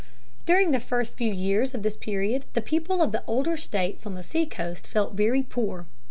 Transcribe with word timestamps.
During 0.47 0.71
the 0.71 0.79
first 0.79 1.13
few 1.13 1.31
years 1.31 1.75
of 1.75 1.83
this 1.83 1.95
period 1.95 2.45
the 2.53 2.61
people 2.63 3.03
of 3.03 3.11
the 3.11 3.23
older 3.27 3.55
states 3.55 4.03
on 4.07 4.15
the 4.15 4.23
seacoast 4.23 4.87
felt 4.87 5.13
very 5.13 5.43
poor. 5.43 5.85